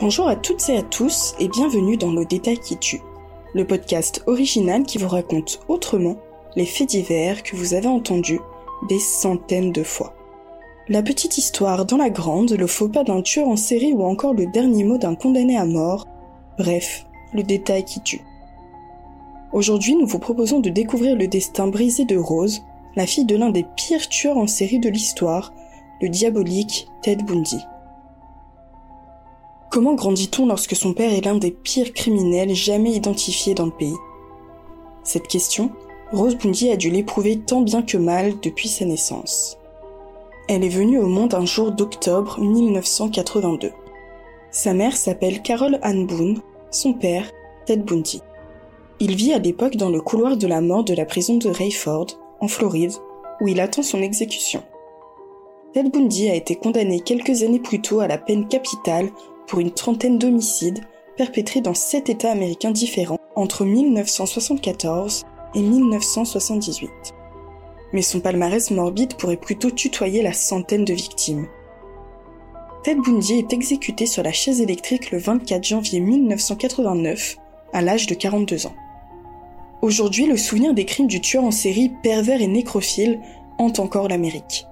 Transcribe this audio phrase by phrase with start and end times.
[0.00, 3.02] Bonjour à toutes et à tous et bienvenue dans Le Détail qui tue,
[3.52, 6.18] le podcast original qui vous raconte autrement
[6.54, 8.38] les faits divers que vous avez entendus
[8.88, 10.14] des centaines de fois.
[10.88, 14.34] La petite histoire dans la grande, le faux pas d'un tueur en série ou encore
[14.34, 16.06] le dernier mot d'un condamné à mort,
[16.58, 17.04] bref,
[17.34, 18.22] le détail qui tue.
[19.52, 22.62] Aujourd'hui, nous vous proposons de découvrir le destin brisé de Rose,
[22.94, 25.52] la fille de l'un des pires tueurs en série de l'histoire,
[26.00, 27.58] le diabolique Ted Bundy.
[29.70, 33.96] Comment grandit-on lorsque son père est l'un des pires criminels jamais identifiés dans le pays?
[35.02, 35.70] Cette question,
[36.10, 39.58] Rose Bundy a dû l'éprouver tant bien que mal depuis sa naissance.
[40.48, 43.72] Elle est venue au monde un jour d'octobre 1982.
[44.50, 47.30] Sa mère s'appelle Carol Ann Boone, son père,
[47.66, 48.22] Ted Bundy.
[49.00, 52.06] Il vit à l'époque dans le couloir de la mort de la prison de Rayford,
[52.40, 52.94] en Floride,
[53.42, 54.62] où il attend son exécution.
[55.74, 59.10] Ted Bundy a été condamné quelques années plus tôt à la peine capitale
[59.48, 60.84] pour une trentaine d'homicides
[61.16, 65.24] perpétrés dans sept États américains différents entre 1974
[65.54, 66.90] et 1978.
[67.92, 71.48] Mais son palmarès morbide pourrait plutôt tutoyer la centaine de victimes.
[72.84, 77.36] Ted Bundy est exécuté sur la chaise électrique le 24 janvier 1989,
[77.72, 78.74] à l'âge de 42 ans.
[79.82, 83.20] Aujourd'hui, le souvenir des crimes du tueur en série pervers et nécrophile
[83.58, 84.66] hante encore l'Amérique.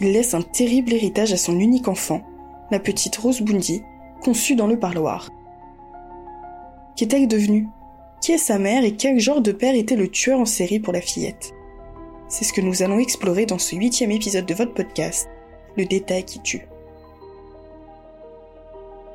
[0.00, 2.22] Il laisse un terrible héritage à son unique enfant,
[2.70, 3.82] la petite Rose Bundy,
[4.22, 5.30] conçu dans le parloir.
[6.96, 7.68] Qu'est-elle devenue
[8.20, 10.92] Qui est sa mère et quel genre de père était le tueur en série pour
[10.92, 11.54] la fillette?
[12.28, 15.28] C'est ce que nous allons explorer dans ce huitième épisode de votre podcast,
[15.76, 16.66] Le détail qui tue.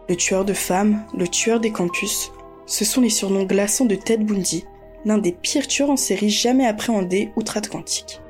[0.10, 2.32] Le tueur de femmes, le tueur des campus,
[2.66, 4.66] ce sont les surnoms glaçants de Ted Bundy,
[5.06, 8.22] l'un des pires tueurs en série jamais appréhendés outre-Atlantique.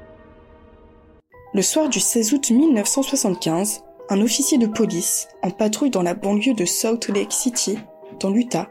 [1.54, 6.54] Le soir du 16 août 1975, un officier de police, en patrouille dans la banlieue
[6.54, 7.78] de Salt Lake City,
[8.20, 8.70] dans l'Utah,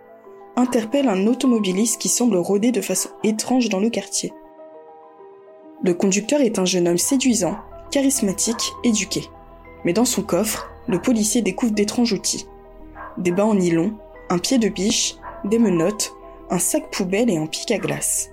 [0.57, 4.33] interpelle un automobiliste qui semble rôder de façon étrange dans le quartier.
[5.83, 7.57] Le conducteur est un jeune homme séduisant,
[7.91, 9.23] charismatique, éduqué.
[9.85, 12.47] Mais dans son coffre, le policier découvre d'étranges outils.
[13.19, 13.95] Des bas en nylon,
[14.29, 16.13] un pied de biche, des menottes,
[16.51, 18.31] un sac poubelle et un pic à glace.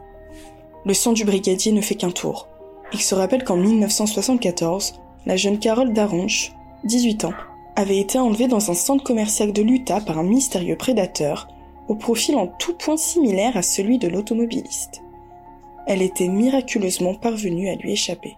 [0.85, 2.47] Le sang du brigadier ne fait qu'un tour.
[2.93, 6.53] Il se rappelle qu'en 1974, la jeune Carole Daronche,
[6.85, 7.33] 18 ans,
[7.75, 11.47] avait été enlevée dans un centre commercial de l'Utah par un mystérieux prédateur,
[11.87, 15.01] au profil en tout point similaire à celui de l'automobiliste.
[15.87, 18.37] Elle était miraculeusement parvenue à lui échapper.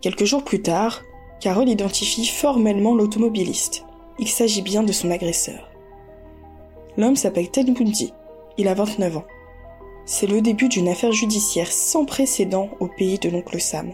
[0.00, 1.02] Quelques jours plus tard,
[1.40, 3.84] Carole identifie formellement l'automobiliste.
[4.18, 5.70] Il s'agit bien de son agresseur.
[6.96, 8.12] L'homme s'appelle Ted Bundy.
[8.58, 9.24] Il a 29 ans.
[10.04, 13.92] C'est le début d'une affaire judiciaire sans précédent au pays de l'oncle Sam.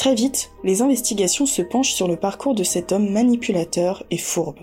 [0.00, 4.60] Très vite, les investigations se penchent sur le parcours de cet homme manipulateur et fourbe.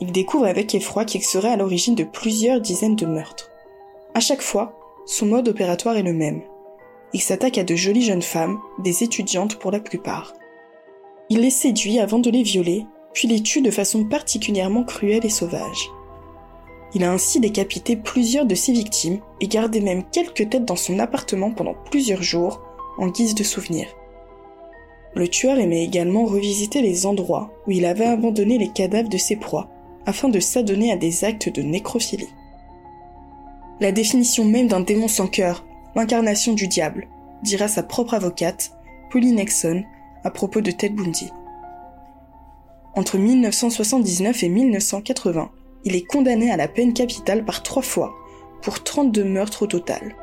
[0.00, 3.52] Il découvre avec effroi qu'il serait à l'origine de plusieurs dizaines de meurtres.
[4.16, 4.76] À chaque fois,
[5.06, 6.42] son mode opératoire est le même.
[7.12, 10.34] Il s'attaque à de jolies jeunes femmes, des étudiantes pour la plupart.
[11.30, 15.30] Il les séduit avant de les violer, puis les tue de façon particulièrement cruelle et
[15.30, 15.88] sauvage.
[16.94, 20.98] Il a ainsi décapité plusieurs de ses victimes et gardé même quelques têtes dans son
[20.98, 22.60] appartement pendant plusieurs jours
[22.98, 23.86] en guise de souvenir.
[25.18, 29.34] Le tueur aimait également revisiter les endroits où il avait abandonné les cadavres de ses
[29.34, 29.68] proies
[30.06, 32.28] afin de s'adonner à des actes de nécrophilie.
[33.80, 37.08] La définition même d'un démon sans cœur, l'incarnation du diable,
[37.42, 38.70] dira sa propre avocate,
[39.10, 39.82] Pauline Nexon,
[40.22, 41.32] à propos de Ted Bundy.
[42.94, 45.50] Entre 1979 et 1980,
[45.84, 48.14] il est condamné à la peine capitale par trois fois,
[48.62, 50.14] pour 32 meurtres au total.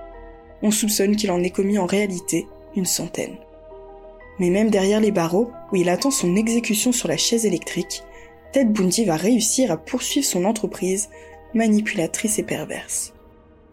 [0.62, 3.36] On soupçonne qu'il en ait commis en réalité une centaine.
[4.40, 8.04] Mais même derrière les barreaux, où il attend son exécution sur la chaise électrique,
[8.52, 11.10] Ted Bundy va réussir à poursuivre son entreprise
[11.54, 13.14] manipulatrice et perverse.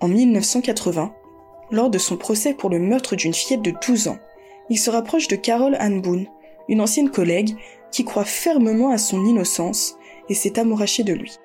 [0.00, 1.12] En 1980,
[1.70, 4.18] lors de son procès pour le meurtre d'une fillette de 12 ans,
[4.70, 6.26] il se rapproche de Carol Ann Boone,
[6.68, 7.56] une ancienne collègue
[7.90, 9.96] qui croit fermement à son innocence
[10.28, 11.36] et s'est amourachée de lui.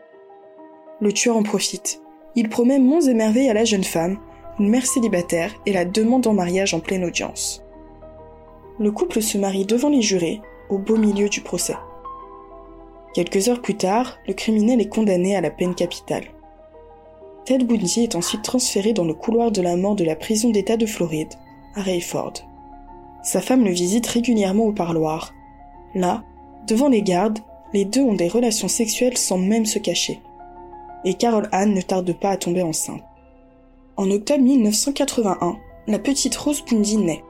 [1.02, 2.02] Le tueur en profite.
[2.36, 4.20] Il promet monts et merveilles à la jeune femme,
[4.60, 7.64] une mère célibataire, et la demande en mariage en pleine audience
[8.80, 11.76] le couple se marie devant les jurés, au beau milieu du procès.
[13.14, 16.26] Quelques heures plus tard, le criminel est condamné à la peine capitale.
[17.46, 20.78] Ted Bundy est ensuite transféré dans le couloir de la mort de la prison d'État
[20.78, 21.34] de Floride,
[21.76, 22.34] à Rayford.
[23.24, 25.34] Sa femme le visite régulièrement au parloir.
[25.96, 26.24] Là,
[26.68, 27.40] devant les gardes,
[27.74, 30.22] les deux ont des relations sexuelles sans même se cacher.
[31.06, 33.04] Et Carol Anne ne tarde pas à tomber enceinte.
[33.96, 35.58] En octobre 1981,
[35.88, 37.24] la petite Rose Bundy naît.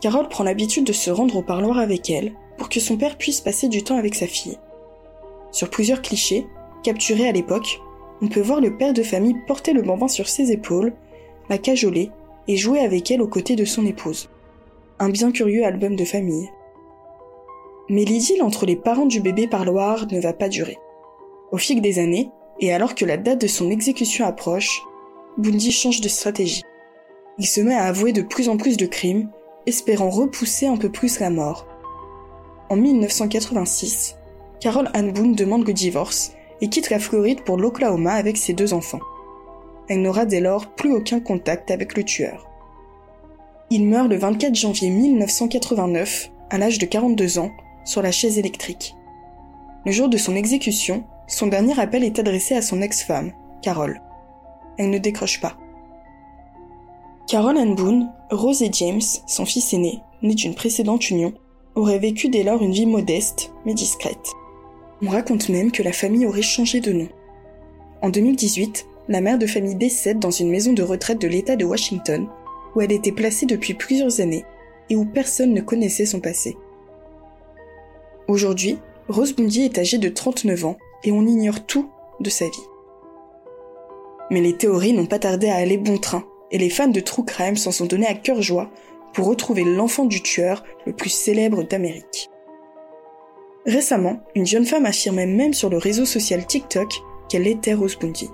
[0.00, 3.40] Carole prend l'habitude de se rendre au parloir avec elle pour que son père puisse
[3.40, 4.58] passer du temps avec sa fille.
[5.52, 6.46] Sur plusieurs clichés,
[6.82, 7.78] Capturé à l'époque,
[8.22, 10.94] on peut voir le père de famille porter le bambin sur ses épaules,
[11.50, 12.10] la cajoler
[12.48, 14.30] et jouer avec elle aux côtés de son épouse.
[14.98, 16.48] Un bien curieux album de famille.
[17.90, 20.78] Mais l'idylle entre les parents du bébé parloir ne va pas durer.
[21.52, 22.30] Au fil des années,
[22.60, 24.82] et alors que la date de son exécution approche,
[25.36, 26.62] Bundy change de stratégie.
[27.38, 29.28] Il se met à avouer de plus en plus de crimes,
[29.66, 31.66] espérant repousser un peu plus la mort.
[32.68, 34.16] En 1986,
[34.60, 38.74] Carol Ann Boone demande le divorce et quitte la Floride pour l'Oklahoma avec ses deux
[38.74, 39.00] enfants.
[39.88, 42.48] Elle n'aura dès lors plus aucun contact avec le tueur.
[43.70, 47.50] Il meurt le 24 janvier 1989, à l'âge de 42 ans,
[47.84, 48.94] sur la chaise électrique.
[49.86, 54.02] Le jour de son exécution, son dernier appel est adressé à son ex-femme, Carol.
[54.76, 55.56] Elle ne décroche pas.
[57.30, 61.32] Carol Ann Boone, Rose et James, son fils aîné, né d'une précédente union,
[61.76, 64.32] auraient vécu dès lors une vie modeste, mais discrète.
[65.00, 67.08] On raconte même que la famille aurait changé de nom.
[68.02, 71.64] En 2018, la mère de famille décède dans une maison de retraite de l'État de
[71.64, 72.26] Washington,
[72.74, 74.44] où elle était placée depuis plusieurs années
[74.88, 76.56] et où personne ne connaissait son passé.
[78.26, 78.76] Aujourd'hui,
[79.08, 81.88] Rose Bundy est âgée de 39 ans et on ignore tout
[82.18, 82.66] de sa vie.
[84.32, 87.24] Mais les théories n'ont pas tardé à aller bon train, et les fans de True
[87.24, 88.70] Crime s'en sont donnés à cœur joie
[89.12, 92.30] pour retrouver l'enfant du tueur le plus célèbre d'Amérique.
[93.66, 96.92] Récemment, une jeune femme affirmait même sur le réseau social TikTok
[97.28, 98.28] qu'elle était Rose Bundy.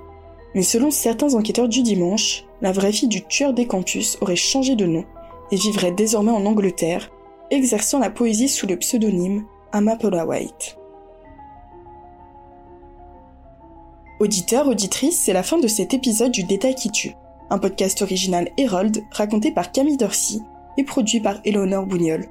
[0.54, 4.76] Mais selon certains enquêteurs du dimanche, la vraie fille du tueur des campus aurait changé
[4.76, 5.04] de nom
[5.50, 7.10] et vivrait désormais en Angleterre,
[7.50, 10.78] exerçant la poésie sous le pseudonyme Amapola White.
[14.18, 17.14] Auditeurs, auditrices, c'est la fin de cet épisode du Détail qui tue,
[17.50, 20.38] un podcast original Herald raconté par Camille Dorsey
[20.76, 22.26] et produit par Eleanor Bougnol.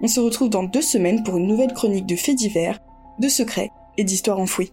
[0.00, 2.78] On se retrouve dans deux semaines pour une nouvelle chronique de faits divers,
[3.18, 4.72] de secrets et d'histoires enfouies.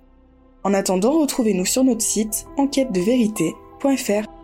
[0.63, 4.34] En attendant, retrouvez-nous sur notre site enquête-de-vérité.fr.